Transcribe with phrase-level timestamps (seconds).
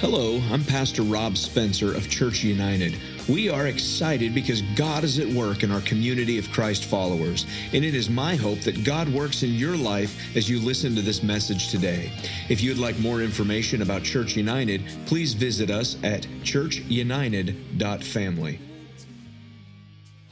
[0.00, 2.96] Hello, I'm Pastor Rob Spencer of Church United.
[3.28, 7.84] We are excited because God is at work in our community of Christ followers, and
[7.84, 11.22] it is my hope that God works in your life as you listen to this
[11.22, 12.10] message today.
[12.48, 18.58] If you'd like more information about Church United, please visit us at churchunited.family.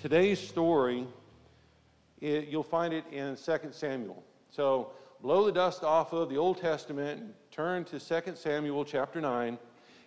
[0.00, 1.06] Today's story,
[2.22, 4.24] it, you'll find it in 2 Samuel.
[4.48, 9.58] So blow the dust off of the Old Testament turn to 2 Samuel chapter 9.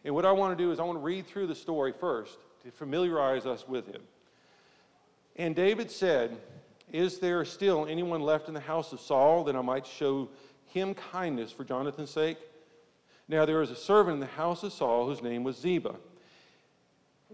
[0.06, 2.38] And what I want to do is I want to read through the story first
[2.64, 4.02] to familiarize us with it.
[5.36, 6.38] And David said,
[6.94, 10.30] Is there still anyone left in the house of Saul that I might show
[10.68, 12.38] him kindness for Jonathan's sake?
[13.28, 15.96] Now there was a servant in the house of Saul whose name was Ziba.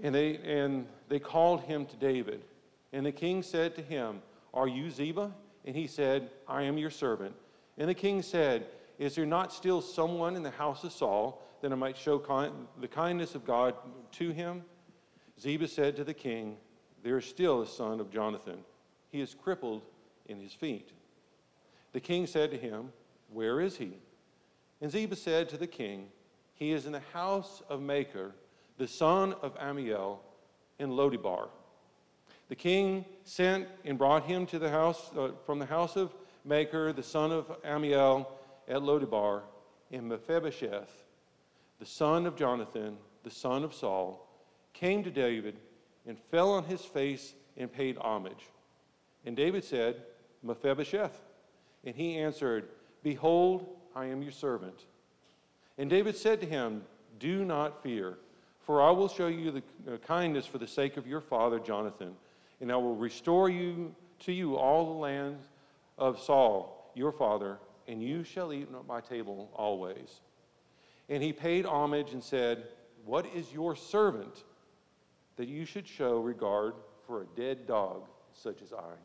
[0.01, 2.41] And they, and they called him to David.
[2.91, 5.31] And the king said to him, Are you Ziba?
[5.63, 7.35] And he said, I am your servant.
[7.77, 8.65] And the king said,
[8.97, 12.53] Is there not still someone in the house of Saul that I might show kind,
[12.79, 13.75] the kindness of God
[14.13, 14.63] to him?
[15.39, 16.57] Ziba said to the king,
[17.03, 18.59] There is still a son of Jonathan.
[19.09, 19.83] He is crippled
[20.25, 20.91] in his feet.
[21.93, 22.91] The king said to him,
[23.31, 23.93] Where is he?
[24.81, 26.07] And Ziba said to the king,
[26.55, 28.33] He is in the house of Machir,
[28.77, 30.19] the son of Ammiel,
[30.79, 31.49] in Lodibar.
[32.49, 36.13] The king sent and brought him to the house uh, from the house of
[36.45, 38.25] Machir, the son of Ammiel,
[38.67, 39.43] at Lodebar,
[39.91, 41.05] and Mephibosheth,
[41.79, 44.27] the son of Jonathan, the son of Saul,
[44.73, 45.57] came to David
[46.05, 48.49] and fell on his face and paid homage.
[49.25, 50.03] And David said,
[50.43, 51.21] Mephibosheth.
[51.83, 52.69] And he answered,
[53.03, 54.85] Behold, I am your servant.
[55.77, 56.83] And David said to him,
[57.19, 58.17] Do not fear,
[58.65, 62.15] for I will show you the kindness for the sake of your father Jonathan,
[62.61, 65.43] and I will restore you to you all the lands
[65.97, 70.21] of Saul, your father, and you shall eat at my table always.
[71.09, 72.63] And he paid homage and said,
[73.05, 74.43] What is your servant
[75.37, 76.73] that you should show regard
[77.05, 78.95] for a dead dog such as I?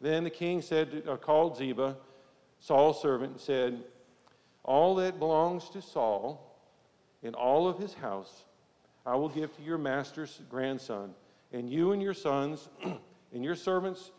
[0.00, 1.96] Then the king said, uh, called Ziba,
[2.58, 3.82] Saul's servant, and said,
[4.64, 6.42] All that belongs to Saul
[7.22, 8.44] and all of his house
[9.06, 11.14] I will give to your master's grandson,
[11.52, 12.68] and you and your sons
[13.32, 14.10] and your servants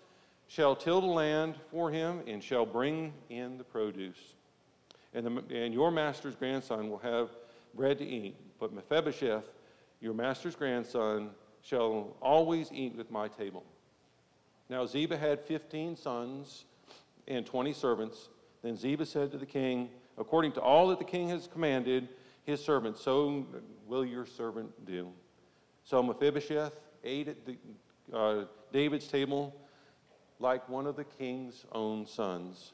[0.47, 4.35] shall till the land for him and shall bring in the produce.
[5.13, 7.29] And, the, and your master's grandson will have
[7.73, 9.45] bread to eat, but Mephibosheth,
[9.99, 11.31] your master's grandson,
[11.61, 13.63] shall always eat with my table.
[14.69, 16.65] Now Ziba had 15 sons
[17.27, 18.29] and 20 servants.
[18.63, 22.09] Then Ziba said to the king, According to all that the king has commanded
[22.43, 23.45] his servant, so
[23.85, 25.09] will your servant do.
[25.83, 27.57] So Mephibosheth ate at the,
[28.11, 29.53] uh, David's table
[30.39, 32.71] like one of the king's own sons.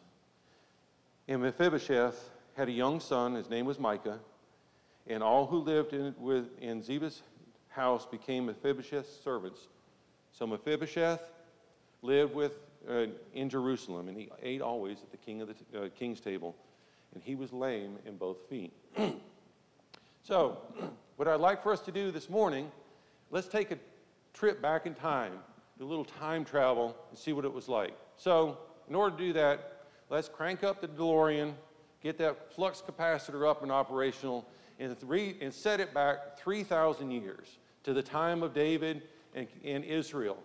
[1.27, 4.19] And Mephibosheth had a young son, his name was Micah,
[5.07, 7.21] and all who lived in, with, in Ziba's
[7.69, 9.67] house became Mephibosheth's servants.
[10.31, 11.21] So Mephibosheth
[12.01, 12.59] lived with,
[12.89, 16.55] uh, in Jerusalem, and he ate always at the king of the uh, king's table,
[17.13, 18.73] and he was lame in both feet.
[20.23, 20.57] so,
[21.15, 22.71] what I'd like for us to do this morning,
[23.31, 23.77] let's take a
[24.33, 25.33] trip back in time
[25.77, 27.93] do a little time travel and see what it was like.
[28.17, 28.57] So,
[28.87, 31.53] in order to do that, let's crank up the DeLorean,
[32.01, 34.45] get that flux capacitor up and operational,
[34.79, 39.03] and, three, and set it back 3,000 years to the time of David
[39.33, 40.37] and, and Israel.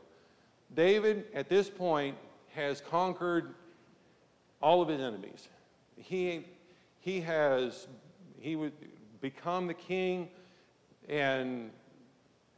[0.74, 2.16] David, at this point,
[2.54, 3.54] has conquered
[4.60, 5.48] all of his enemies.
[5.96, 6.46] He,
[7.00, 7.88] he has
[8.40, 8.72] he would
[9.20, 10.28] become the king
[11.08, 11.70] and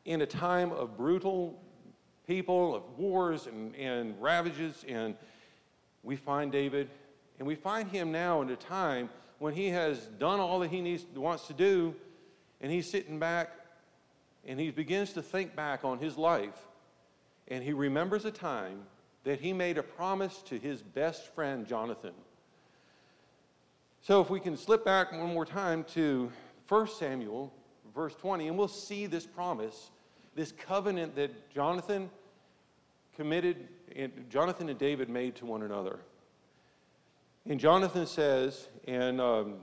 [0.05, 1.61] in a time of brutal
[2.31, 4.85] people, of wars and, and ravages.
[4.87, 5.17] And
[6.05, 6.89] we find David,
[7.41, 9.11] and we find him now in a time
[9.41, 11.93] when he has done all that he needs, wants to do,
[12.61, 13.51] and he's sitting back
[14.47, 16.57] and he begins to think back on his life.
[17.49, 18.83] And he remembers a time
[19.25, 22.15] that he made a promise to his best friend, Jonathan.
[24.03, 26.31] So if we can slip back one more time to
[26.69, 27.53] 1 Samuel,
[27.93, 29.91] verse 20, and we'll see this promise,
[30.37, 32.09] this covenant that Jonathan
[33.21, 33.69] committed,
[34.31, 35.99] Jonathan and David made to one another.
[37.47, 39.57] And Jonathan says in um,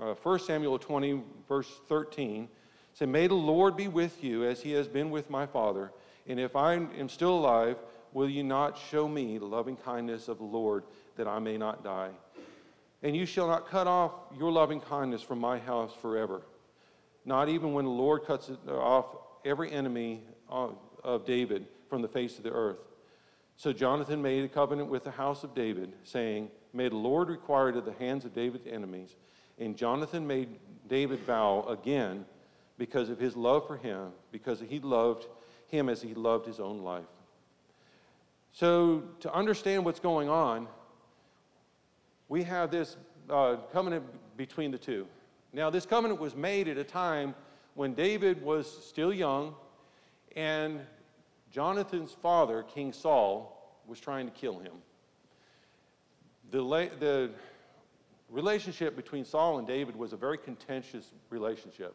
[0.00, 2.48] uh, 1 Samuel 20, verse 13,
[2.94, 5.92] say, May the Lord be with you as he has been with my father.
[6.26, 7.76] And if I am still alive,
[8.12, 10.82] will you not show me the loving kindness of the Lord
[11.14, 12.10] that I may not die?
[13.04, 16.42] And you shall not cut off your loving kindness from my house forever.
[17.24, 19.14] Not even when the Lord cuts off
[19.44, 22.78] every enemy of David from the face of the earth.
[23.56, 27.72] So Jonathan made a covenant with the house of David, saying, May the Lord require
[27.72, 29.16] to the hands of David's enemies,
[29.58, 30.58] And Jonathan made
[30.88, 32.24] David vow again
[32.78, 35.26] because of his love for him, because he loved
[35.66, 37.04] him as he loved his own life.
[38.52, 40.66] So, to understand what's going on,
[42.28, 42.96] we have this
[43.28, 44.04] uh, covenant
[44.36, 45.06] between the two.
[45.52, 47.34] Now, this covenant was made at a time
[47.74, 49.54] when David was still young,
[50.34, 50.80] and
[51.50, 54.72] Jonathan's father, King Saul, was trying to kill him.
[56.50, 57.30] The, the
[58.28, 61.94] relationship between Saul and David was a very contentious relationship.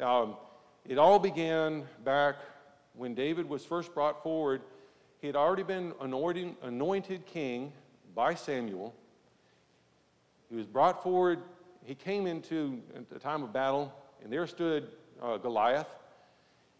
[0.00, 0.36] Um,
[0.86, 2.36] it all began back
[2.94, 4.60] when David was first brought forward.
[5.20, 7.72] He had already been anointed, anointed king
[8.14, 8.94] by Samuel.
[10.50, 11.40] He was brought forward.
[11.84, 12.80] He came into
[13.14, 13.92] a time of battle,
[14.22, 14.88] and there stood
[15.22, 15.88] uh, Goliath.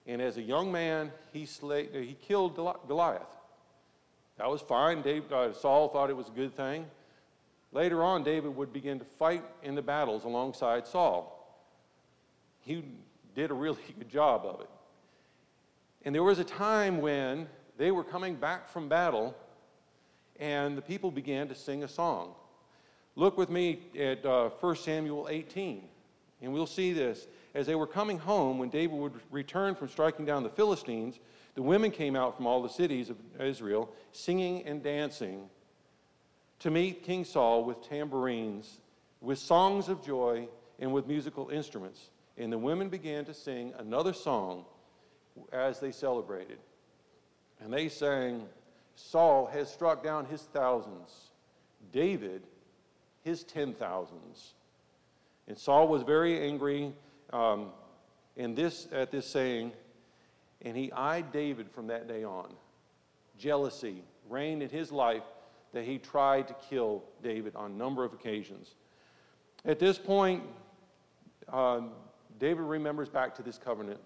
[0.06, 3.23] And as a young man, he, slayed, he killed Goliath.
[4.37, 5.03] That was fine.
[5.03, 6.87] Dave, uh, Saul thought it was a good thing.
[7.73, 11.31] Later on, David would begin to fight in the battles alongside Saul.
[12.61, 12.85] He
[13.35, 14.71] did a really good job of it.
[16.05, 17.49] And there was a time when
[17.79, 19.35] they were coming back from battle,
[20.39, 22.35] and the people began to sing a song.
[23.17, 25.83] Look with me at uh, 1 Samuel 18,
[26.43, 27.27] and we'll see this.
[27.55, 31.21] As they were coming home, when David would return from striking down the Philistines,
[31.55, 35.49] the women came out from all the cities of Israel, singing and dancing
[36.61, 38.81] to meet King Saul with tambourines,
[39.21, 40.49] with songs of joy,
[40.81, 42.11] and with musical instruments.
[42.37, 44.65] And the women began to sing another song
[45.53, 46.59] as they celebrated.
[47.61, 48.47] And they sang,
[48.97, 51.31] Saul has struck down his thousands,
[51.93, 52.43] David
[53.23, 54.55] his ten thousands.
[55.47, 56.93] And Saul was very angry
[57.35, 57.67] um,
[58.37, 59.73] this, at this saying,
[60.63, 62.49] and he eyed David from that day on.
[63.39, 65.25] Jealousy reigned in his life
[65.73, 68.75] that he tried to kill David on a number of occasions.
[69.65, 70.45] At this point,
[71.53, 71.91] um,
[72.39, 74.01] David remembers back to this covenant.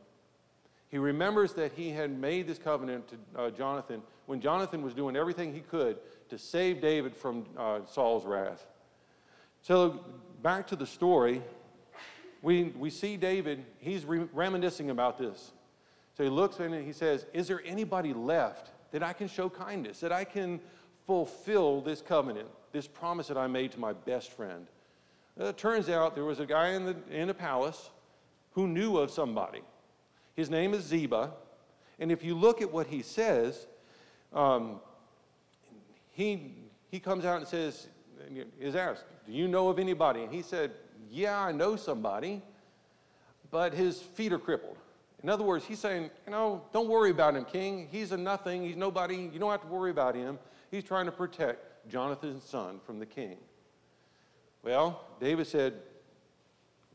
[0.88, 5.16] He remembers that he had made this covenant to uh, Jonathan when Jonathan was doing
[5.16, 5.98] everything he could
[6.30, 8.66] to save David from uh, Saul's wrath.
[9.60, 10.04] So,
[10.42, 11.42] back to the story,
[12.42, 15.52] we, we see David, he's re- reminiscing about this.
[16.16, 20.00] So he looks and he says, Is there anybody left that I can show kindness,
[20.00, 20.60] that I can
[21.06, 24.66] fulfill this covenant, this promise that I made to my best friend?
[25.40, 27.90] Uh, it turns out there was a guy in the, in the palace
[28.52, 29.62] who knew of somebody.
[30.34, 31.32] His name is Ziba.
[32.00, 33.66] And if you look at what he says,
[34.32, 34.80] um,
[36.12, 36.54] he,
[36.90, 37.88] he comes out and says,
[38.60, 40.22] is asked, Do you know of anybody?
[40.22, 40.72] And he said,
[41.10, 42.42] Yeah, I know somebody,
[43.50, 44.76] but his feet are crippled.
[45.22, 47.88] In other words, he's saying, You know, don't worry about him, king.
[47.90, 48.62] He's a nothing.
[48.62, 49.16] He's nobody.
[49.16, 50.38] You don't have to worry about him.
[50.70, 53.38] He's trying to protect Jonathan's son from the king.
[54.62, 55.74] Well, David said,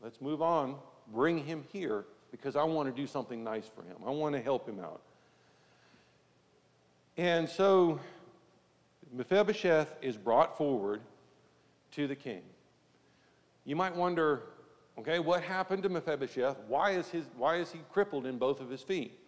[0.02, 0.76] Let's move on.
[1.12, 3.96] Bring him here because I want to do something nice for him.
[4.06, 5.00] I want to help him out.
[7.16, 8.00] And so
[9.12, 11.00] Mephibosheth is brought forward
[11.92, 12.42] to the king.
[13.64, 14.42] You might wonder,
[14.98, 16.56] okay, what happened to Mephibosheth?
[16.68, 19.18] Why is, his, why is he crippled in both of his feet?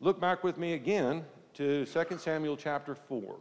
[0.00, 3.36] Look back with me again to 2 Samuel chapter 4.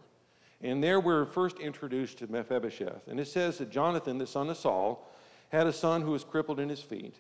[0.61, 3.07] And there we're first introduced to Mephibosheth.
[3.07, 5.07] And it says that Jonathan, the son of Saul,
[5.49, 7.15] had a son who was crippled in his feet.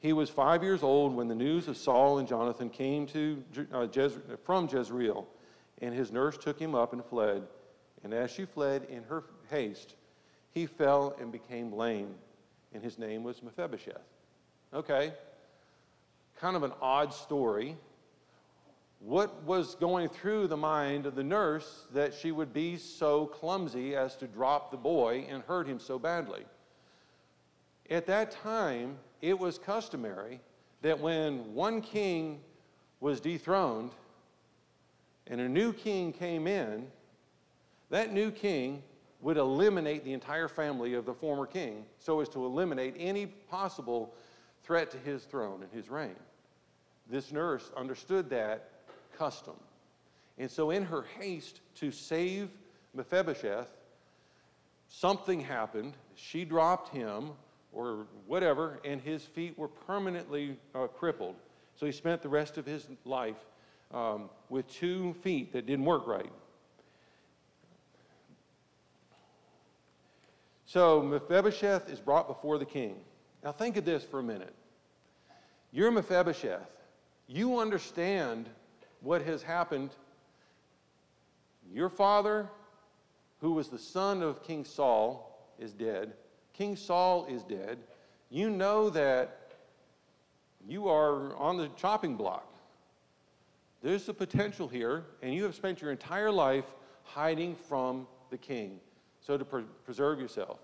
[0.00, 3.86] He was five years old when the news of Saul and Jonathan came to, uh,
[4.42, 5.26] from Jezreel,
[5.80, 7.42] and his nurse took him up and fled.
[8.04, 9.94] And as she fled in her haste,
[10.52, 12.14] he fell and became lame,
[12.76, 14.02] and his name was Mephibosheth.
[14.74, 15.10] Okay,
[16.38, 17.74] kind of an odd story.
[19.00, 23.96] What was going through the mind of the nurse that she would be so clumsy
[23.96, 26.44] as to drop the boy and hurt him so badly?
[27.88, 30.38] At that time, it was customary
[30.82, 32.40] that when one king
[33.00, 33.92] was dethroned
[35.28, 36.88] and a new king came in,
[37.88, 38.82] that new king
[39.26, 44.14] would eliminate the entire family of the former king so as to eliminate any possible
[44.62, 46.14] threat to his throne and his reign.
[47.10, 48.70] This nurse understood that
[49.18, 49.56] custom.
[50.38, 52.50] And so, in her haste to save
[52.94, 53.68] Mephibosheth,
[54.86, 55.94] something happened.
[56.14, 57.32] She dropped him
[57.72, 61.34] or whatever, and his feet were permanently uh, crippled.
[61.74, 63.44] So, he spent the rest of his life
[63.92, 66.30] um, with two feet that didn't work right.
[70.66, 72.96] So Mephibosheth is brought before the king.
[73.42, 74.54] Now think of this for a minute.
[75.72, 76.70] You're Mephibosheth.
[77.28, 78.48] You understand
[79.00, 79.90] what has happened.
[81.72, 82.48] Your father,
[83.40, 86.12] who was the son of King Saul, is dead.
[86.52, 87.78] King Saul is dead,
[88.30, 89.52] you know that
[90.66, 92.54] you are on the chopping block.
[93.82, 96.64] There's a potential here, and you have spent your entire life
[97.04, 98.80] hiding from the king.
[99.26, 100.60] So to pre- preserve yourself.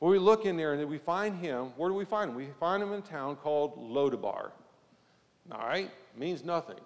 [0.00, 2.36] When we look in there and we find him, where do we find him?
[2.36, 4.50] We find him in a town called Lodabar.
[5.52, 6.80] All right, means nothing.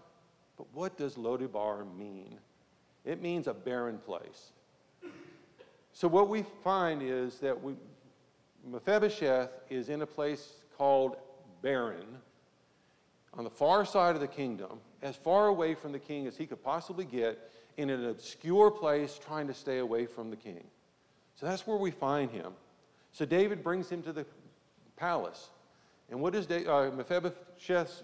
[0.58, 2.38] But what does Lodabar mean?
[3.04, 4.50] It means a barren place.
[5.92, 7.76] So what we find is that we,
[8.66, 11.16] Mephibosheth is in a place called
[11.62, 12.04] barren
[13.32, 16.46] on the far side of the kingdom, as far away from the king as he
[16.46, 20.64] could possibly get, in an obscure place trying to stay away from the king.
[21.34, 22.52] So that's where we find him.
[23.12, 24.26] So David brings him to the
[24.96, 25.50] palace.
[26.10, 28.02] And what is uh, Mephibosheth's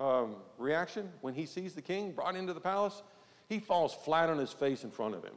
[0.00, 3.02] um, reaction when he sees the king brought into the palace?
[3.48, 5.34] He falls flat on his face in front of him.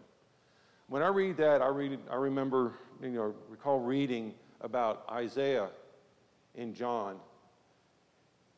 [0.87, 5.69] When I read that, I, read, I remember, you know, recall reading about Isaiah
[6.53, 7.17] in John.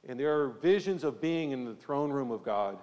[0.07, 2.77] And there are visions of being in the throne room of God.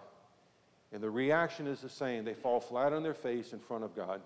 [0.93, 2.25] And the reaction is the same.
[2.25, 4.21] They fall flat on their face in front of God.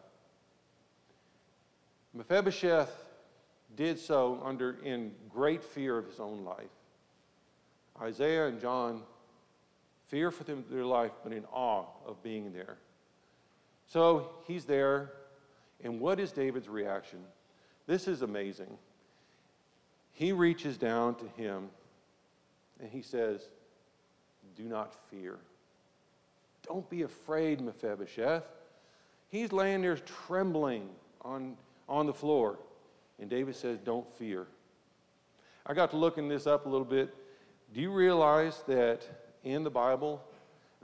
[2.14, 3.04] Mephibosheth
[3.76, 6.66] did so under in great fear of his own life.
[8.00, 9.02] Isaiah and John
[10.06, 12.78] fear for them, their life, but in awe of being there.
[13.86, 15.12] So he's there,
[15.82, 17.20] and what is David's reaction?
[17.86, 18.76] This is amazing.
[20.12, 21.68] He reaches down to him
[22.80, 23.40] and he says,
[24.56, 25.38] Do not fear.
[26.66, 28.44] Don't be afraid, Mephibosheth.
[29.30, 30.88] He's laying there trembling
[31.22, 31.56] on,
[31.88, 32.58] on the floor.
[33.20, 34.46] And David says, Don't fear.
[35.66, 37.14] I got to looking this up a little bit.
[37.74, 39.02] Do you realize that
[39.44, 40.22] in the Bible,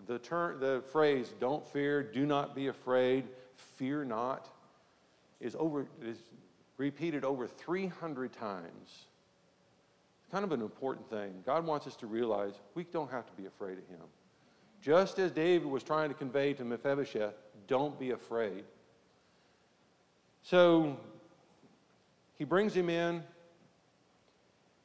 [0.06, 3.25] the, term, the phrase, don't fear, do not be afraid,
[3.56, 4.49] fear not,
[5.40, 6.18] is, over, is
[6.76, 9.06] repeated over 300 times.
[10.30, 11.32] Kind of an important thing.
[11.46, 14.00] God wants us to realize we don't have to be afraid of him.
[14.82, 17.34] Just as David was trying to convey to Mephibosheth,
[17.66, 18.64] don't be afraid.
[20.44, 20.98] So
[22.36, 23.22] he brings him in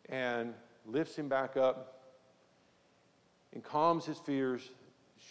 [0.08, 0.54] and
[0.86, 2.02] lifts him back up
[3.54, 4.70] and calms his fears,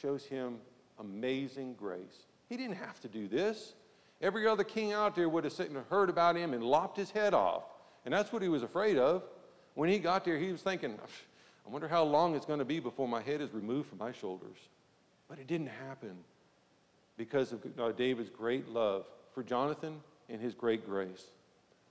[0.01, 0.59] shows him
[0.99, 2.27] amazing grace.
[2.49, 3.73] He didn't have to do this.
[4.21, 7.11] Every other king out there would have sitting and heard about him and lopped his
[7.11, 7.63] head off.
[8.05, 9.23] And that's what he was afraid of.
[9.75, 10.99] When he got there, he was thinking,
[11.67, 14.13] I wonder how long it's going to be before my head is removed from my
[14.13, 14.59] shoulders.
[15.29, 16.17] But it didn't happen
[17.17, 21.25] because of uh, David's great love for Jonathan and his great grace.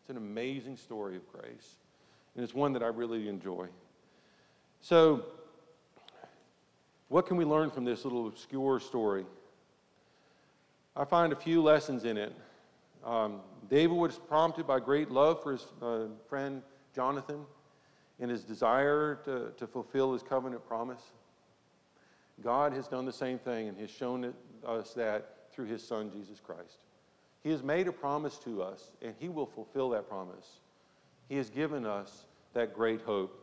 [0.02, 1.76] It's an amazing story of grace,
[2.36, 3.68] and it's one that I really enjoy.
[4.82, 5.26] So,
[7.10, 9.26] what can we learn from this little obscure story?
[10.96, 12.34] I find a few lessons in it.
[13.06, 16.62] Um, David was prompted by great love for his uh, friend
[16.96, 17.46] Jonathan
[18.20, 21.02] and his desire to, to fulfill his covenant promise.
[22.44, 24.34] God has done the same thing and has shown
[24.66, 26.78] us that through his son, Jesus Christ.
[27.48, 30.60] He has made a promise to us, and he will fulfill that promise.
[31.30, 33.40] He has given us that great hope.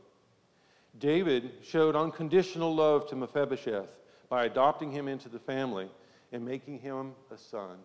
[0.98, 3.88] David showed unconditional love to Mephibosheth
[4.28, 5.88] by adopting him into the family
[6.32, 7.78] and making him a son.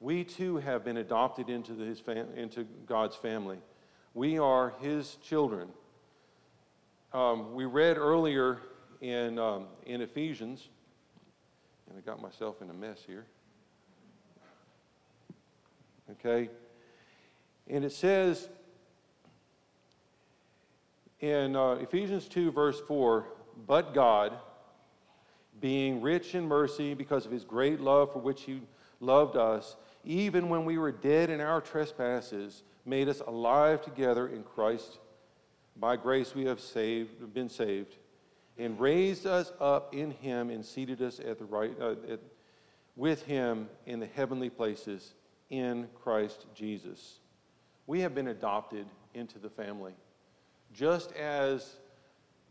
[0.00, 3.58] We too have been adopted into, his fam- into God's family.
[4.14, 5.68] We are his children.
[7.12, 8.60] Um, we read earlier
[9.02, 10.70] in, um, in Ephesians,
[11.90, 13.26] and I got myself in a mess here.
[16.12, 16.50] Okay?
[17.68, 18.48] And it says
[21.20, 23.24] in uh, Ephesians 2, verse 4,
[23.66, 24.32] but God,
[25.60, 28.60] being rich in mercy because of his great love for which he
[29.00, 34.42] loved us, even when we were dead in our trespasses, made us alive together in
[34.42, 34.98] Christ.
[35.76, 37.94] By grace we have saved, been saved,
[38.58, 42.20] and raised us up in him and seated us at the right, uh, at,
[42.96, 45.14] with him in the heavenly places
[45.52, 47.20] in Christ Jesus.
[47.86, 49.92] We have been adopted into the family,
[50.72, 51.76] just as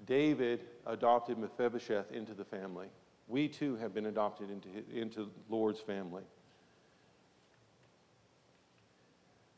[0.05, 2.87] David adopted Mephibosheth into the family.
[3.27, 6.23] We too have been adopted into, into Lord's family.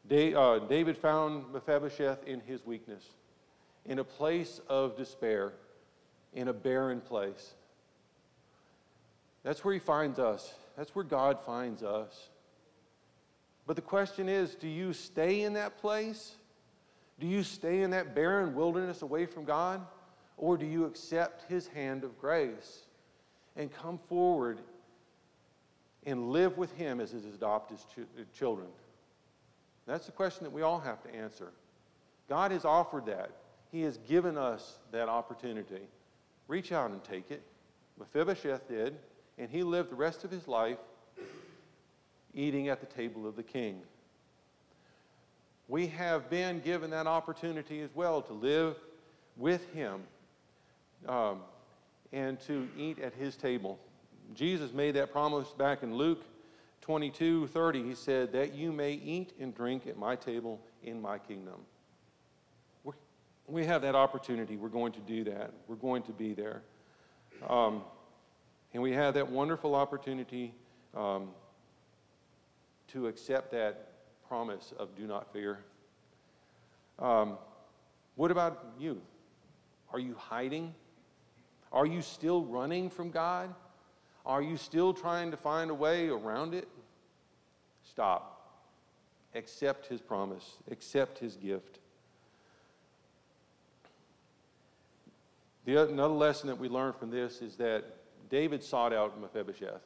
[0.10, 3.04] Uh, David found Mephibosheth in his weakness,
[3.86, 5.54] in a place of despair,
[6.34, 7.56] in a barren place.
[9.44, 10.54] That's where he finds us.
[10.78, 12.30] That's where God finds us.
[13.66, 16.36] But the question is do you stay in that place?
[17.20, 19.86] Do you stay in that barren wilderness away from God?
[20.38, 22.82] Or do you accept his hand of grace
[23.56, 24.60] and come forward
[26.06, 27.78] and live with him as his adopted
[28.38, 28.68] children?
[29.86, 31.52] That's the question that we all have to answer.
[32.28, 33.32] God has offered that.
[33.72, 35.82] He has given us that opportunity.
[36.48, 37.42] Reach out and take it.
[38.00, 38.96] Mephibosheth did,
[39.38, 40.78] and he lived the rest of his life
[42.34, 43.82] eating at the table of the king.
[45.68, 48.76] We have been given that opportunity as well to live
[49.38, 50.02] with him
[51.08, 51.40] um,
[52.12, 53.80] and to eat at his table.
[54.36, 56.24] Jesus made that promise back in Luke
[56.82, 57.84] 22 30.
[57.84, 61.62] He said, That you may eat and drink at my table in my kingdom.
[63.48, 64.56] We have that opportunity.
[64.56, 65.52] We're going to do that.
[65.68, 66.62] We're going to be there.
[67.48, 67.84] Um,
[68.74, 70.54] and we have that wonderful opportunity
[70.96, 71.30] um,
[72.94, 73.90] to accept that
[74.28, 75.60] promise of do not fear.
[77.00, 77.38] Um,
[78.16, 79.02] what about you?
[79.92, 80.74] Are you hiding?
[81.72, 83.54] Are you still running from God?
[84.26, 86.68] Are you still trying to find a way around it?
[87.84, 88.30] Stop.
[89.36, 91.80] Accept his promise, accept his gift.
[95.66, 97.84] The, another lesson that we learn from this is that
[98.30, 99.82] David sought out Mephibosheth.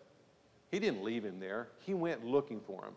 [0.71, 2.93] He didn't leave him there, he went looking for him.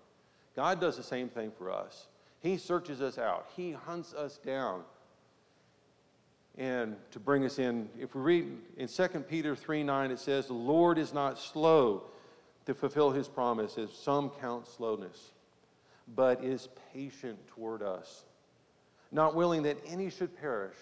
[0.56, 2.08] God does the same thing for us.
[2.40, 4.82] He searches us out, He hunts us down.
[6.58, 10.46] And to bring us in, if we read in 2 Peter 3 9, it says,
[10.46, 12.04] The Lord is not slow
[12.66, 15.30] to fulfill his promise, as some count slowness,
[16.14, 18.24] but is patient toward us,
[19.12, 20.76] not willing that any should perish,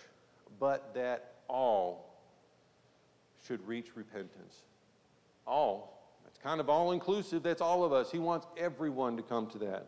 [0.58, 2.12] but that all
[3.46, 4.62] should reach repentance.
[5.46, 5.97] All.
[6.28, 7.42] That's kind of all inclusive.
[7.42, 8.12] That's all of us.
[8.12, 9.86] He wants everyone to come to that.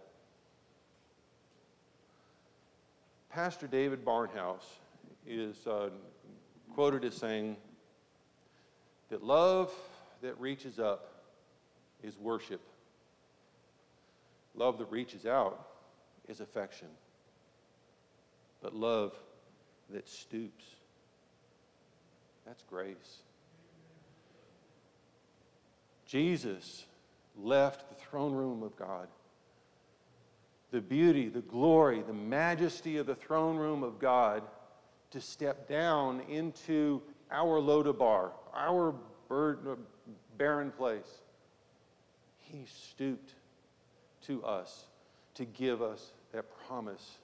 [3.29, 4.65] Pastor David Barnhouse
[5.27, 5.91] is uh,
[6.73, 7.59] quoted as saying
[9.11, 9.71] that love
[10.23, 11.25] that reaches up
[12.03, 12.63] is worship.
[14.55, 15.69] Love that reaches out
[16.27, 16.89] is affection.
[18.63, 19.13] But love
[19.91, 20.65] that stoops,
[22.47, 23.25] that's grace.
[26.11, 26.87] Jesus
[27.37, 29.07] left the throne room of God.
[30.73, 34.43] The beauty, the glory, the majesty of the throne room of God
[35.13, 38.95] to step down into our Lodabar, our
[40.37, 41.21] barren place.
[42.41, 43.35] He stooped
[44.27, 44.87] to us
[45.35, 47.19] to give us that promise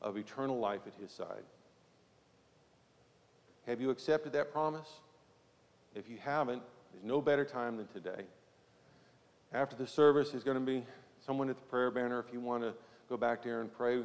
[0.00, 1.44] of eternal life at His side.
[3.66, 4.88] Have you accepted that promise?
[5.94, 6.62] If you haven't,
[6.92, 8.24] there's no better time than today.
[9.52, 10.84] After the service, there's going to be
[11.24, 12.74] someone at the prayer banner if you want to
[13.08, 14.02] go back there and pray.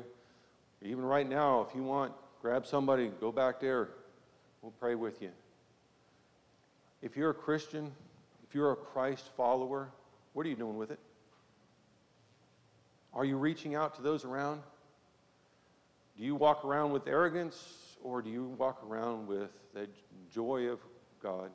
[0.82, 3.89] Even right now, if you want, grab somebody, go back there.
[4.62, 5.32] We'll pray with you.
[7.02, 7.91] If you're a Christian,
[8.47, 9.89] if you're a Christ follower,
[10.34, 11.00] what are you doing with it?
[13.13, 14.62] Are you reaching out to those around?
[16.17, 19.88] Do you walk around with arrogance or do you walk around with the
[20.34, 20.80] joy of
[21.21, 21.52] God?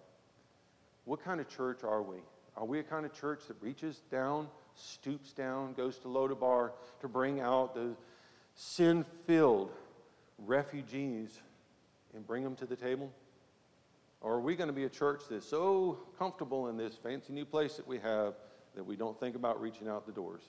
[1.04, 2.18] What kind of church are we?
[2.56, 7.08] Are we a kind of church that reaches down, stoops down, goes to Lodabar to
[7.08, 7.94] bring out the
[8.54, 9.72] sin filled
[10.38, 11.40] refugees
[12.14, 13.10] and bring them to the table?
[14.20, 17.44] Or are we going to be a church that's so comfortable in this fancy new
[17.44, 18.34] place that we have
[18.74, 20.42] that we don't think about reaching out the doors.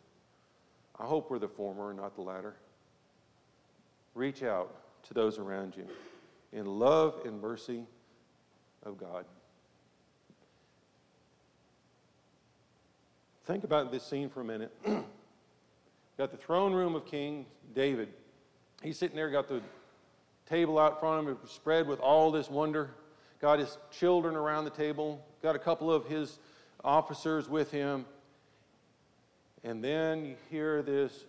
[1.00, 2.56] I hope we're the former and not the latter.
[4.16, 4.74] Reach out
[5.08, 5.88] to those around you
[6.52, 7.84] in love and mercy
[8.84, 9.26] of God.
[13.46, 14.72] Think about this scene for a minute.
[16.18, 18.08] got the throne room of King David.
[18.82, 19.62] He's sitting there, got the
[20.48, 22.92] table out front of him, spread with all this wonder.
[23.42, 26.40] Got his children around the table, got a couple of his
[26.86, 28.06] officers with him.
[29.66, 31.26] And then you hear this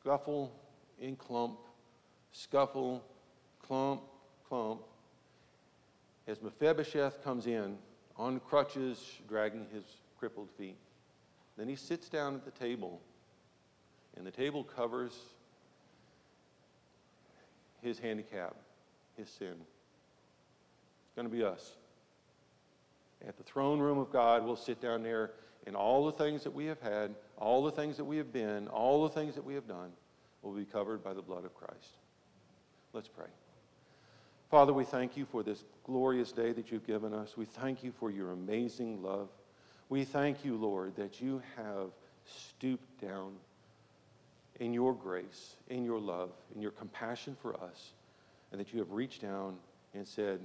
[0.00, 0.50] scuffle
[0.98, 1.58] in clump,
[2.32, 3.04] scuffle,
[3.60, 4.00] clump,
[4.48, 4.80] clump,
[6.26, 7.76] as Mephibosheth comes in
[8.16, 9.84] on crutches, dragging his
[10.18, 10.76] crippled feet.
[11.58, 13.00] Then he sits down at the table,
[14.16, 15.12] and the table covers
[17.82, 18.54] his handicap,
[19.16, 19.54] his sin.
[19.54, 21.72] It's going to be us.
[23.26, 25.32] At the throne room of God, we'll sit down there
[25.66, 28.68] and all the things that we have had, all the things that we have been,
[28.68, 29.90] all the things that we have done
[30.42, 31.96] will be covered by the blood of Christ.
[32.92, 33.26] Let's pray.
[34.50, 37.36] Father, we thank you for this glorious day that you've given us.
[37.36, 39.28] We thank you for your amazing love.
[39.88, 41.90] We thank you, Lord, that you have
[42.26, 43.32] stooped down
[44.60, 47.92] in your grace, in your love, in your compassion for us,
[48.52, 49.56] and that you have reached down
[49.94, 50.40] and said,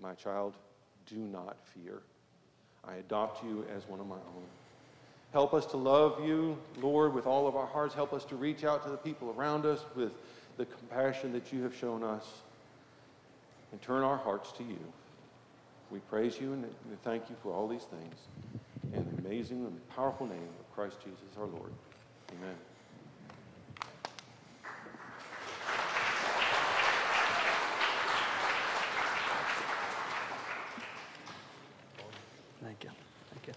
[0.00, 0.54] My child,
[1.06, 2.02] do not fear.
[2.84, 4.44] I adopt you as one of my own.
[5.32, 7.94] Help us to love you, Lord, with all of our hearts.
[7.94, 10.12] Help us to reach out to the people around us with
[10.56, 12.24] the compassion that you have shown us
[13.72, 14.78] and turn our hearts to you.
[15.96, 16.66] We praise you and
[17.04, 18.16] thank you for all these things.
[18.92, 21.72] In the amazing and powerful name of Christ Jesus our Lord.
[22.36, 22.54] Amen.
[32.62, 32.90] Thank you.
[33.30, 33.54] Thank you.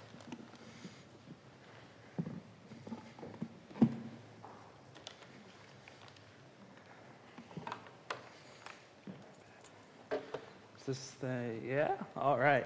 [10.78, 11.92] Is this the, yeah?
[12.18, 12.66] All right.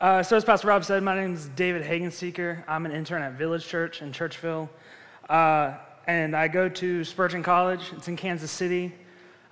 [0.00, 2.64] Uh, so, as Pastor Rob said, my name is David Hagenseeker.
[2.66, 4.66] I'm an intern at Village Church in Churchville.
[5.28, 5.74] Uh,
[6.06, 7.82] and I go to Spurgeon College.
[7.94, 8.94] It's in Kansas City.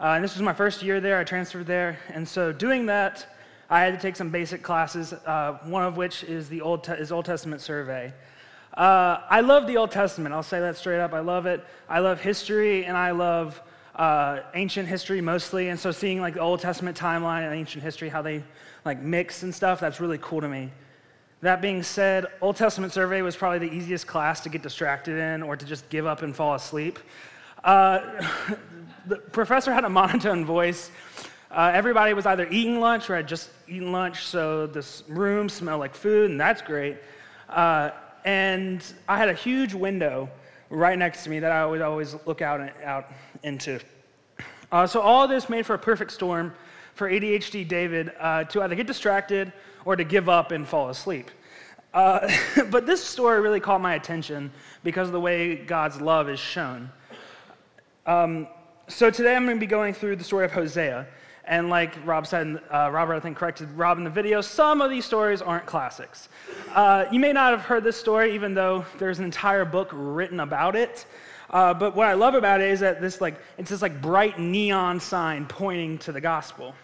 [0.00, 1.18] Uh, and this was my first year there.
[1.18, 1.98] I transferred there.
[2.08, 3.26] And so, doing that,
[3.68, 6.92] I had to take some basic classes, uh, one of which is the Old, Te-
[6.92, 8.14] is Old Testament survey.
[8.72, 10.34] Uh, I love the Old Testament.
[10.34, 11.12] I'll say that straight up.
[11.12, 11.62] I love it.
[11.90, 13.60] I love history, and I love
[13.98, 15.68] uh, ancient history mostly.
[15.68, 18.42] And so, seeing like the Old Testament timeline and ancient history, how they
[18.84, 20.70] like mix and stuff, that's really cool to me.
[21.40, 25.42] That being said, Old Testament survey was probably the easiest class to get distracted in
[25.42, 26.98] or to just give up and fall asleep.
[27.62, 28.24] Uh,
[29.06, 30.90] the professor had a monotone voice.
[31.50, 35.80] Uh, everybody was either eating lunch or had just eaten lunch, so this room smelled
[35.80, 36.98] like food, and that's great.
[37.48, 37.90] Uh,
[38.24, 40.28] and I had a huge window
[40.70, 43.10] right next to me that I would always look out, out
[43.42, 43.80] into.
[44.70, 46.52] Uh, so all this made for a perfect storm
[46.94, 49.52] for ADHD David uh, to either get distracted
[49.84, 51.30] or to give up and fall asleep.
[51.94, 52.30] Uh,
[52.70, 54.50] but this story really caught my attention
[54.84, 56.90] because of the way God's love is shown.
[58.04, 58.48] Um,
[58.88, 61.06] so today I'm going to be going through the story of Hosea.
[61.44, 64.90] And like Rob said, uh, Robert, I think, corrected Rob in the video, some of
[64.90, 66.28] these stories aren't classics.
[66.74, 70.40] Uh, you may not have heard this story, even though there's an entire book written
[70.40, 71.06] about it.
[71.50, 74.38] Uh, but what I love about it is that this, like, it's this like bright
[74.38, 76.74] neon sign pointing to the gospel.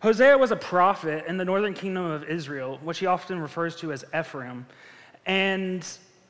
[0.00, 3.92] Hosea was a prophet in the northern kingdom of Israel, which he often refers to
[3.92, 4.66] as Ephraim.
[5.26, 5.86] And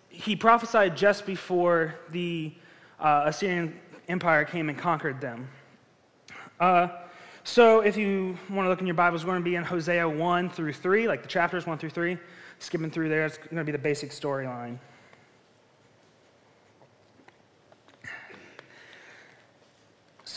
[0.08, 2.52] he prophesied just before the
[2.98, 3.78] uh, Assyrian
[4.08, 5.48] Empire came and conquered them.
[6.58, 6.88] Uh,
[7.44, 10.08] so if you want to look in your Bibles, we're going to be in Hosea
[10.08, 12.16] 1 through 3, like the chapters 1 through 3.
[12.58, 14.78] Skipping through there, it's going to be the basic storyline.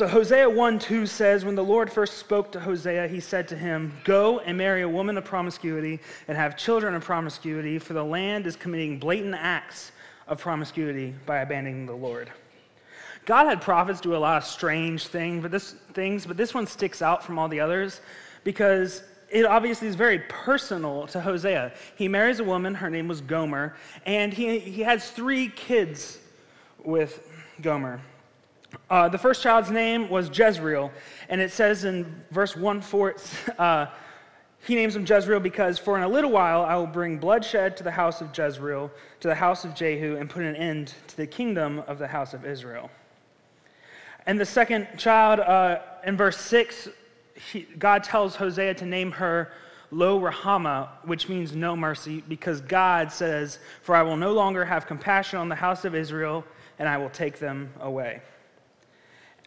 [0.01, 3.55] So Hosea 1 2 says, When the Lord first spoke to Hosea, he said to
[3.55, 8.03] him, Go and marry a woman of promiscuity and have children of promiscuity, for the
[8.03, 9.91] land is committing blatant acts
[10.27, 12.31] of promiscuity by abandoning the Lord.
[13.27, 16.65] God had prophets do a lot of strange things, but this, things, but this one
[16.65, 18.01] sticks out from all the others
[18.43, 21.73] because it obviously is very personal to Hosea.
[21.95, 23.75] He marries a woman, her name was Gomer,
[24.07, 26.17] and he, he has three kids
[26.83, 27.23] with
[27.61, 28.01] Gomer.
[28.89, 30.91] Uh, the first child's name was Jezreel,
[31.29, 33.15] and it says in verse 1 4,
[33.57, 33.85] uh,
[34.67, 37.83] he names him Jezreel because for in a little while I will bring bloodshed to
[37.83, 41.27] the house of Jezreel, to the house of Jehu, and put an end to the
[41.27, 42.91] kingdom of the house of Israel.
[44.27, 46.89] And the second child, uh, in verse 6,
[47.51, 49.51] he, God tells Hosea to name her
[49.89, 54.85] Lo Ruhamah, which means no mercy, because God says, For I will no longer have
[54.85, 56.45] compassion on the house of Israel,
[56.79, 58.21] and I will take them away.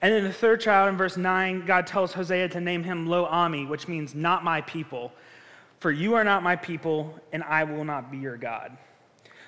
[0.04, 3.26] And then the third child, in verse 9, God tells Hosea to name him Lo
[3.26, 5.10] Ammi, which means not my people.
[5.80, 8.76] For you are not my people, and I will not be your God.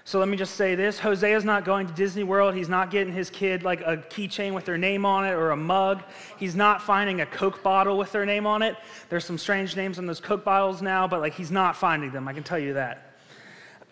[0.05, 2.55] So let me just say this Hosea's not going to Disney World.
[2.55, 5.57] He's not getting his kid like a keychain with their name on it or a
[5.59, 6.03] mug.
[6.39, 8.79] He's not finding a Coke bottle with their name on it.
[9.11, 12.29] There's some strange names on those Coke bottles now, but like he's not finding them.
[12.29, 13.19] I can tell you that.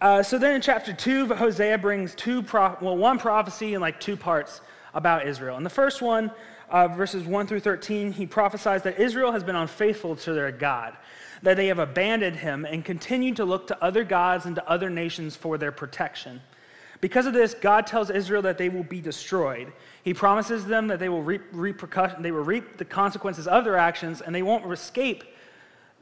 [0.01, 4.01] Uh, so then in chapter 2, Hosea brings two, pro- well, one prophecy and like
[4.01, 4.63] two parts
[4.95, 5.59] about Israel.
[5.59, 6.31] And the first one,
[6.71, 10.97] uh, verses 1 through 13, he prophesies that Israel has been unfaithful to their God
[11.45, 14.89] that they have abandoned him and continue to look to other gods and to other
[14.89, 16.41] nations for their protection.
[17.03, 19.71] Because of this, God tells Israel that they will be destroyed.
[20.05, 23.77] He promises them that they will reap, repercussion, they will reap the consequences of their
[23.77, 25.25] actions and they won't escape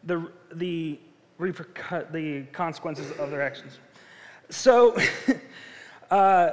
[0.04, 1.00] the, the,
[1.40, 3.80] repercu- the consequences of their actions.
[4.48, 4.96] So,
[6.10, 6.50] uh,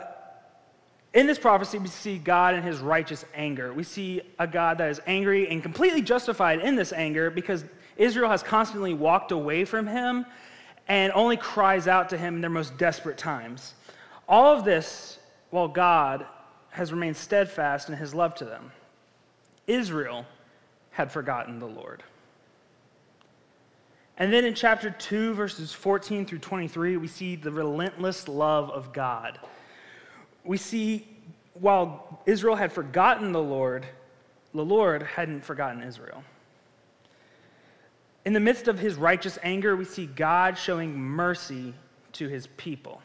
[1.13, 3.73] in this prophecy, we see God in his righteous anger.
[3.73, 7.65] We see a God that is angry and completely justified in this anger because
[7.97, 10.25] Israel has constantly walked away from him
[10.87, 13.73] and only cries out to him in their most desperate times.
[14.27, 15.17] All of this
[15.49, 16.25] while God
[16.71, 18.71] has remained steadfast in his love to them.
[19.65, 20.25] Israel
[20.91, 22.03] had forgotten the Lord.
[24.17, 28.91] And then in chapter 2, verses 14 through 23, we see the relentless love of
[28.93, 29.39] God.
[30.49, 31.07] We see
[31.53, 33.85] while Israel had forgotten the Lord,
[34.51, 36.23] the Lord hadn't forgotten Israel.
[38.25, 41.75] In the midst of his righteous anger, we see God showing mercy
[42.13, 42.99] to his people.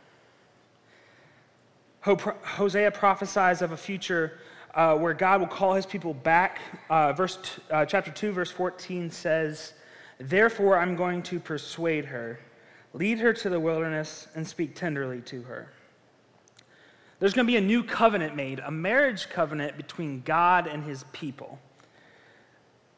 [2.00, 4.38] Hosea prophesies of a future
[4.74, 6.60] uh, where God will call his people back.
[6.88, 9.74] Uh, verse t- uh, chapter 2, verse 14 says,
[10.18, 12.40] Therefore I'm going to persuade her,
[12.94, 15.68] lead her to the wilderness, and speak tenderly to her.
[17.24, 21.06] There's going to be a new covenant made, a marriage covenant between God and his
[21.12, 21.58] people.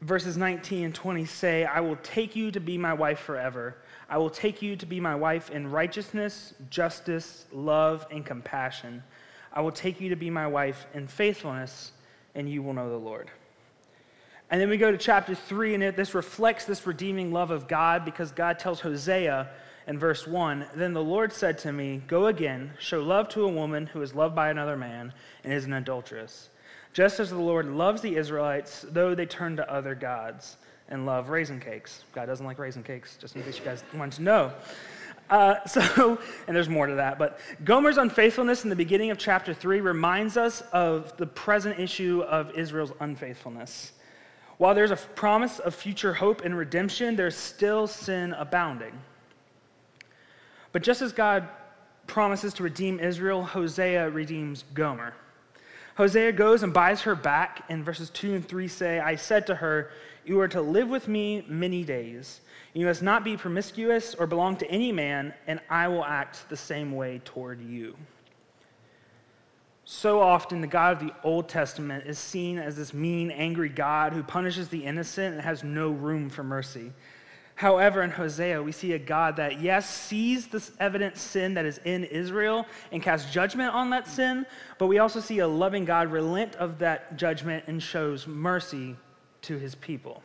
[0.01, 3.77] Verses 19 and 20 say, I will take you to be my wife forever.
[4.11, 9.05] I will take you to be my wife in righteousness, justice, love, and compassion.
[9.53, 11.93] I will take you to be my wife in faithfulness,
[12.35, 13.31] and you will know the Lord.
[14.51, 17.69] And then we go to chapter 3, and it, this reflects this redeeming love of
[17.69, 19.51] God because God tells Hosea
[19.87, 23.49] in verse 1 Then the Lord said to me, Go again, show love to a
[23.49, 25.13] woman who is loved by another man
[25.45, 26.51] and is an adulteress.
[26.93, 30.57] Just as the Lord loves the Israelites, though they turn to other gods
[30.89, 32.05] and love raisin cakes.
[32.13, 34.53] God doesn't like raisin cakes, just in case you guys want to know.
[35.29, 39.53] Uh, so, and there's more to that, but Gomer's unfaithfulness in the beginning of chapter
[39.53, 43.93] 3 reminds us of the present issue of Israel's unfaithfulness.
[44.59, 48.99] While there's a promise of future hope and redemption, there's still sin abounding.
[50.77, 51.49] But just as God
[52.07, 55.15] promises to redeem Israel, Hosea redeems Gomer.
[55.95, 59.55] Hosea goes and buys her back, and verses 2 and 3 say, I said to
[59.55, 59.91] her,
[60.27, 62.43] You are to live with me many days.
[62.75, 66.59] You must not be promiscuous or belong to any man, and I will act the
[66.59, 67.97] same way toward you.
[69.87, 74.13] So often, the God of the Old Testament is seen as this mean, angry God
[74.13, 76.93] who punishes the innocent and has no room for mercy.
[77.57, 81.81] However, in Hosea, we see a God that, yes, sees this evident sin that is
[81.85, 84.45] in Israel and casts judgment on that sin,
[84.79, 88.95] but we also see a loving God relent of that judgment and shows mercy
[89.43, 90.23] to his people.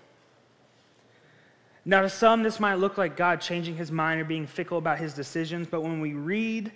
[1.86, 5.00] Now, to some, this might look like God changing his mind or being fickle about
[5.00, 6.70] his decisions, but when we read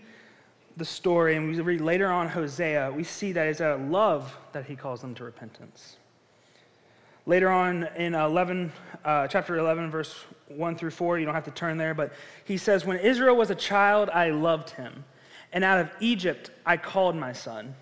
[0.77, 4.35] the story and we read later on Hosea, we see that it's out of love
[4.53, 5.97] that he calls them to repentance.
[7.25, 8.71] Later on in 11,
[9.03, 10.15] uh, chapter 11, verse
[10.47, 13.49] 1 through 4, you don't have to turn there, but he says, When Israel was
[13.49, 15.03] a child, I loved him,
[15.51, 17.75] and out of Egypt I called my son.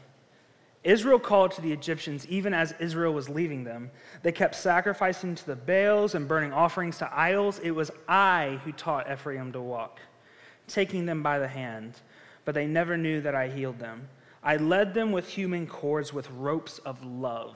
[0.83, 3.89] Israel called to the Egyptians even as Israel was leaving them.
[4.21, 7.59] They kept sacrificing to the Baals and burning offerings to idols.
[7.59, 9.99] It was I who taught Ephraim to walk,
[10.67, 11.93] taking them by the hand,
[12.43, 14.07] but they never knew that I healed them.
[14.43, 17.55] I led them with human cords, with ropes of love.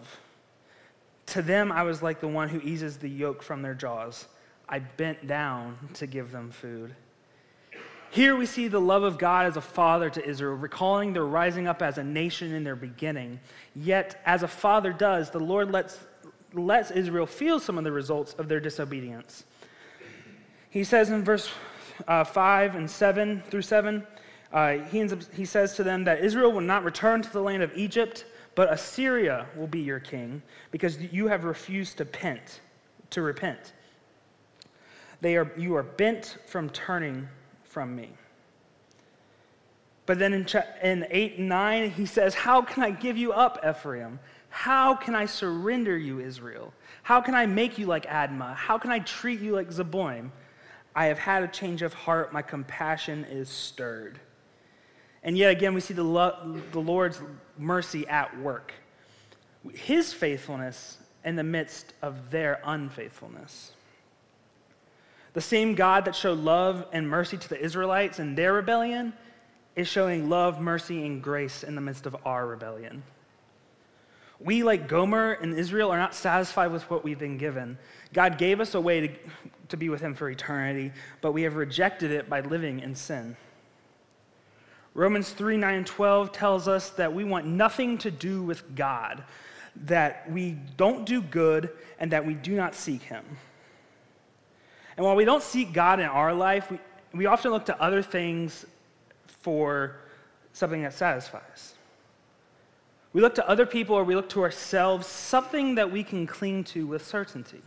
[1.27, 4.27] To them, I was like the one who eases the yoke from their jaws.
[4.69, 6.95] I bent down to give them food.
[8.09, 11.67] Here we see the love of God as a father to Israel, recalling their rising
[11.67, 13.39] up as a nation in their beginning.
[13.75, 15.99] Yet, as a father does, the Lord lets,
[16.53, 19.43] lets Israel feel some of the results of their disobedience.
[20.69, 21.49] He says in verse
[22.07, 24.05] uh, 5 and 7 through 7,
[24.53, 27.61] uh, he, up, he says to them that Israel will not return to the land
[27.61, 28.25] of Egypt
[28.57, 32.61] but Assyria will be your king because you have refused to repent,
[33.11, 33.73] to repent.
[35.21, 37.27] They are, you are bent from turning
[37.63, 38.09] from me.
[40.05, 40.47] But then in,
[40.81, 44.19] in 8 and 9, he says, How can I give you up, Ephraim?
[44.49, 46.73] How can I surrender you, Israel?
[47.03, 48.55] How can I make you like Admah?
[48.55, 50.31] How can I treat you like Zeboim?
[50.95, 52.33] I have had a change of heart.
[52.33, 54.19] My compassion is stirred.
[55.23, 57.21] And yet again, we see the, lo- the Lord's
[57.57, 58.73] mercy at work.
[59.73, 63.73] His faithfulness in the midst of their unfaithfulness.
[65.37, 69.13] The same God that showed love and mercy to the Israelites in their rebellion
[69.75, 73.03] is showing love, mercy, and grace in the midst of our rebellion.
[74.39, 77.77] We, like Gomer and Israel, are not satisfied with what we've been given.
[78.13, 79.15] God gave us a way to,
[79.67, 83.37] to be with Him for eternity, but we have rejected it by living in sin.
[84.95, 89.23] Romans 3 9 and 12 tells us that we want nothing to do with God,
[89.75, 91.69] that we don't do good,
[91.99, 93.23] and that we do not seek Him.
[94.97, 96.79] And while we don't seek God in our life, we,
[97.13, 98.65] we often look to other things
[99.27, 99.97] for
[100.53, 101.75] something that satisfies.
[103.13, 106.63] We look to other people or we look to ourselves, something that we can cling
[106.65, 107.61] to with certainty.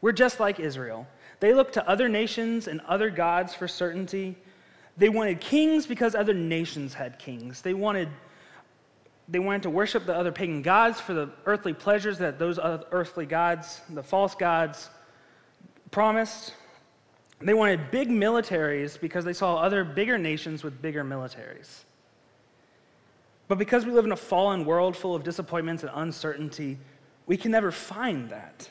[0.00, 1.06] We're just like Israel.
[1.38, 4.36] They look to other nations and other gods for certainty,
[4.96, 7.62] they wanted kings because other nations had kings.
[7.62, 8.08] They wanted,
[9.28, 13.24] they wanted to worship the other pagan gods for the earthly pleasures that those earthly
[13.24, 14.90] gods, the false gods,
[15.90, 16.54] promised.
[17.40, 21.84] They wanted big militaries because they saw other bigger nations with bigger militaries.
[23.48, 26.78] But because we live in a fallen world full of disappointments and uncertainty,
[27.26, 28.68] we can never find that.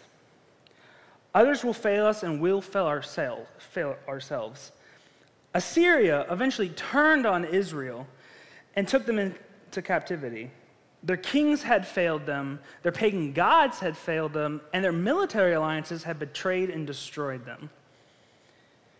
[1.35, 4.71] Others will fail us and we'll fail ourselves.
[5.53, 8.07] Assyria eventually turned on Israel
[8.75, 10.51] and took them into captivity.
[11.01, 16.03] Their kings had failed them, their pagan gods had failed them, and their military alliances
[16.03, 17.69] had betrayed and destroyed them.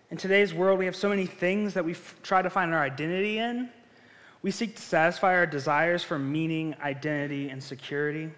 [0.10, 2.82] In today's world, we have so many things that we f- try to find our
[2.82, 3.70] identity in.
[4.42, 8.32] We seek to satisfy our desires for meaning, identity, and security.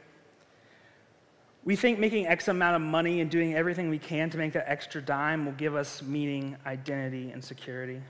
[1.63, 4.69] We think making X amount of money and doing everything we can to make that
[4.69, 8.01] extra dime will give us meaning, identity, and security.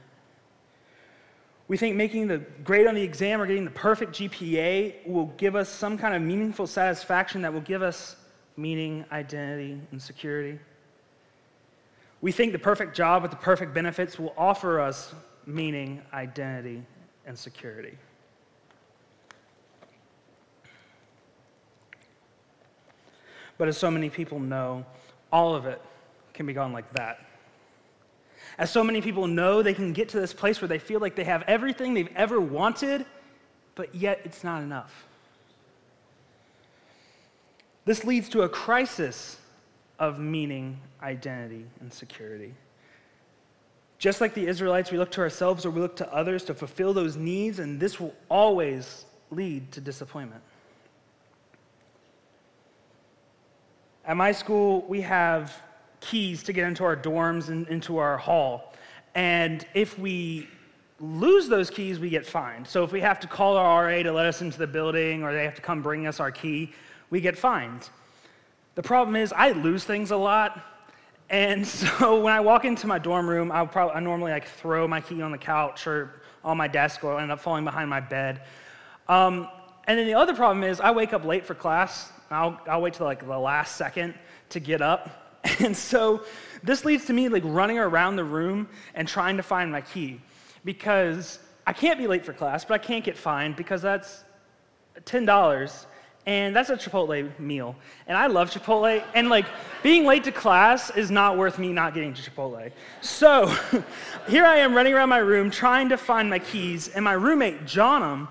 [1.72, 5.56] We think making the grade on the exam or getting the perfect GPA will give
[5.56, 8.18] us some kind of meaningful satisfaction that will give us
[8.58, 10.60] meaning, identity, and security.
[12.20, 16.84] We think the perfect job with the perfect benefits will offer us meaning, identity,
[17.26, 17.98] and security.
[23.58, 24.86] But as so many people know,
[25.32, 25.82] all of it
[26.34, 27.31] can be gone like that.
[28.62, 31.16] As so many people know, they can get to this place where they feel like
[31.16, 33.08] they have everything they've ever wanted,
[33.74, 35.08] but yet it's not enough.
[37.86, 39.38] This leads to a crisis
[39.98, 42.54] of meaning, identity, and security.
[43.98, 46.94] Just like the Israelites, we look to ourselves or we look to others to fulfill
[46.94, 50.44] those needs, and this will always lead to disappointment.
[54.06, 55.52] At my school, we have
[56.02, 58.74] keys to get into our dorms and into our hall.
[59.16, 60.48] And if we
[61.00, 62.68] lose those keys, we get fined.
[62.68, 65.34] So if we have to call our RA to let us into the building or
[65.34, 66.74] they have to come bring us our key,
[67.10, 67.90] we get fined.
[68.76, 70.60] The problem is, I lose things a lot.
[71.30, 74.88] And so when I walk into my dorm room, I'll probably, I normally like throw
[74.88, 78.00] my key on the couch or on my desk or end up falling behind my
[78.00, 78.42] bed.
[79.08, 79.48] Um,
[79.88, 82.94] and then the other problem is, I wake up late for class I'll, I'll wait
[82.94, 84.14] till like the last second
[84.50, 85.31] to get up.
[85.60, 86.24] And so
[86.64, 90.22] this leads to me like running around the room and trying to find my key
[90.64, 94.24] because I can't be late for class, but I can't get fined because that's
[95.06, 95.86] $10
[96.26, 97.76] and that's a Chipotle meal.
[98.08, 99.46] And I love Chipotle, and like
[99.82, 102.72] being late to class is not worth me not getting to Chipotle.
[103.02, 103.48] So
[104.28, 107.64] here I am running around my room trying to find my keys, and my roommate,
[107.64, 108.28] Johnum,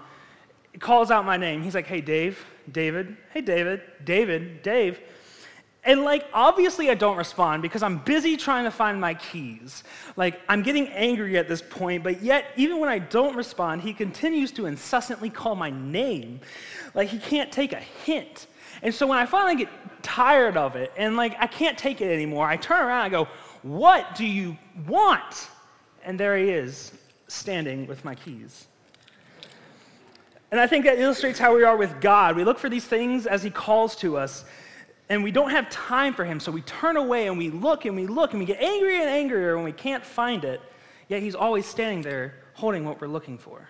[0.79, 1.63] calls out my name.
[1.63, 5.01] He's like, Hey, Dave, David, hey, David, David, Dave.
[5.83, 9.83] And like, obviously, I don't respond because I'm busy trying to find my keys.
[10.15, 13.95] Like, I'm getting angry at this point, but yet, even when I don't respond, he
[13.95, 16.41] continues to incessantly call my name.
[16.95, 18.47] Like, he can't take a hint.
[18.83, 19.69] And so when I finally get
[20.03, 23.25] tired of it and like, I can't take it anymore, I turn around and I
[23.25, 23.29] go,
[23.63, 25.49] What do you want?
[26.05, 26.93] And there he is,
[27.29, 28.67] standing with my keys.
[30.51, 32.37] And I think that illustrates how we are with God.
[32.37, 34.45] We look for these things as He calls to us,
[35.11, 37.97] and we don't have time for Him, so we turn away and we look and
[37.97, 40.63] we look and we get angrier and angrier when we can't find it,
[41.09, 43.69] yet He's always standing there holding what we're looking for.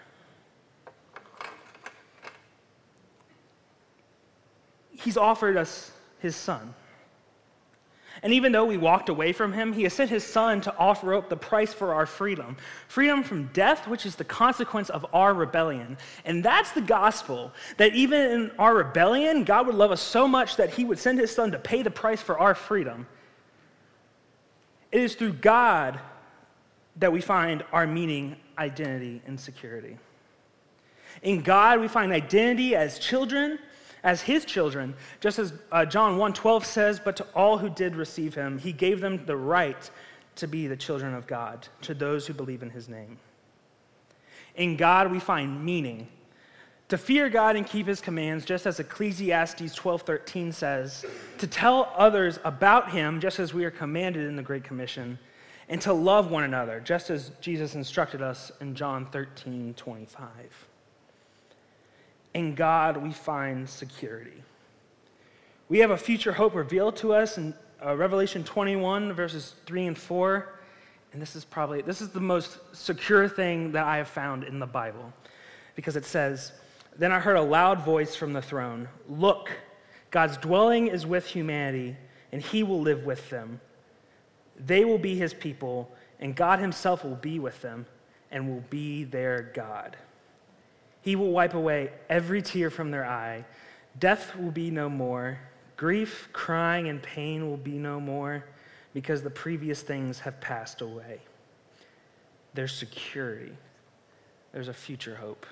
[4.93, 6.75] He's offered us His Son.
[8.23, 11.15] And even though we walked away from him, he has sent his son to offer
[11.15, 12.57] up the price for our freedom
[12.87, 15.97] freedom from death, which is the consequence of our rebellion.
[16.25, 20.57] And that's the gospel that even in our rebellion, God would love us so much
[20.57, 23.07] that he would send his son to pay the price for our freedom.
[24.93, 25.99] It is through God
[26.97, 29.97] that we find our meaning, identity, and security.
[31.23, 33.59] In God, we find identity as children
[34.03, 38.35] as his children, just as uh, John 1:12 says, but to all who did receive
[38.35, 39.91] him, he gave them the right
[40.37, 43.19] to be the children of God, to those who believe in his name.
[44.55, 46.09] In God we find meaning.
[46.89, 51.05] To fear God and keep his commands, just as Ecclesiastes 12:13 says,
[51.39, 55.19] to tell others about him, just as we are commanded in the Great Commission,
[55.69, 60.70] and to love one another, just as Jesus instructed us in John 13:25.
[62.35, 64.43] In God, we find security.
[65.69, 67.55] We have a future hope revealed to us in
[67.85, 70.49] uh, Revelation 21, verses 3 and 4.
[71.13, 74.59] And this is probably, this is the most secure thing that I have found in
[74.59, 75.13] the Bible.
[75.75, 76.53] Because it says,
[76.97, 79.51] Then I heard a loud voice from the throne Look,
[80.11, 81.97] God's dwelling is with humanity,
[82.33, 83.61] and he will live with them.
[84.57, 87.87] They will be his people, and God himself will be with them
[88.31, 89.97] and will be their God.
[91.03, 93.45] He will wipe away every tear from their eye.
[93.99, 95.39] Death will be no more.
[95.77, 98.45] Grief, crying, and pain will be no more.
[98.93, 101.21] because the previous things have passed away.
[102.55, 103.53] There's security,
[104.53, 105.47] there's a future hope.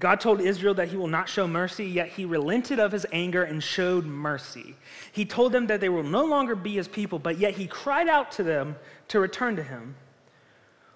[0.00, 3.44] God told Israel that he will not show mercy, yet he relented of his anger
[3.44, 4.74] and showed mercy.
[5.12, 8.08] He told them that they will no longer be his people, but yet he cried
[8.08, 8.76] out to them
[9.08, 9.94] to return to him.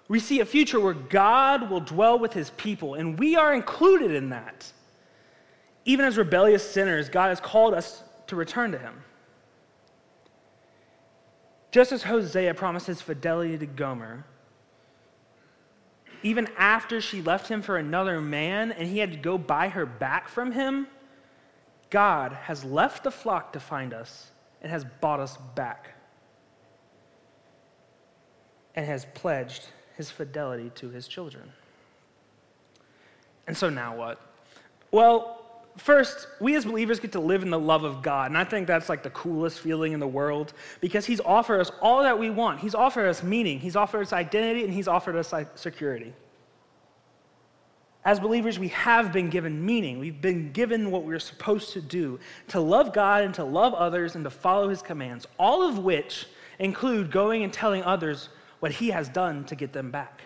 [0.09, 4.11] We see a future where God will dwell with his people, and we are included
[4.11, 4.69] in that.
[5.85, 9.03] Even as rebellious sinners, God has called us to return to him.
[11.71, 14.25] Just as Hosea promised fidelity to Gomer,
[16.23, 19.85] even after she left him for another man and he had to go buy her
[19.85, 20.87] back from him,
[21.91, 24.31] God has left the flock to find us
[24.61, 25.91] and has bought us back
[28.75, 29.67] and has pledged
[29.99, 31.43] his fidelity to his children.
[33.47, 34.21] And so now what?
[34.91, 35.35] Well,
[35.77, 38.31] First, we as believers get to live in the love of God.
[38.31, 41.71] And I think that's like the coolest feeling in the world because He's offered us
[41.81, 42.59] all that we want.
[42.59, 46.13] He's offered us meaning, He's offered us identity, and He's offered us security.
[48.03, 49.99] As believers, we have been given meaning.
[49.99, 52.19] We've been given what we're supposed to do
[52.49, 56.25] to love God and to love others and to follow His commands, all of which
[56.57, 58.27] include going and telling others
[58.59, 60.21] what He has done to get them back.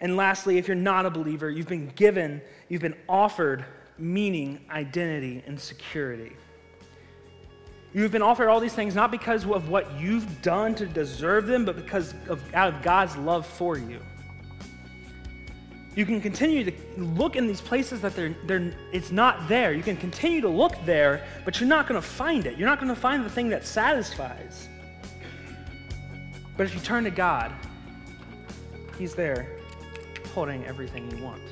[0.00, 3.64] And lastly, if you're not a believer, you've been given, you've been offered
[3.98, 6.36] meaning, identity, and security.
[7.94, 11.64] You've been offered all these things not because of what you've done to deserve them,
[11.64, 14.00] but because of out of God's love for you.
[15.94, 19.72] You can continue to look in these places that they're, they're, it's not there.
[19.72, 22.58] You can continue to look there, but you're not going to find it.
[22.58, 24.68] You're not going to find the thing that satisfies.
[26.56, 27.52] But if you turn to God,
[28.98, 29.58] He's there
[30.34, 31.42] holding everything you want.